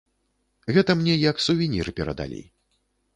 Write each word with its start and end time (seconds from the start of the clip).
Гэта 0.77 0.95
мне 1.01 1.13
як 1.31 1.43
сувенір 1.47 1.91
перадалі. 1.99 2.41